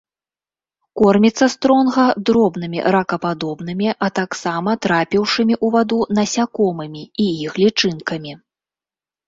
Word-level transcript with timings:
Корміцца 1.01 1.45
стронга 1.55 2.05
дробнымі 2.29 2.79
ракападобнымі, 2.95 3.89
а 4.07 4.11
таксама 4.21 4.71
трапіўшымі 4.87 5.55
ў 5.65 5.77
ваду 5.79 5.99
насякомымі 6.21 7.03
і 7.07 7.25
іх 7.47 7.51
лічынкамі. 7.65 8.33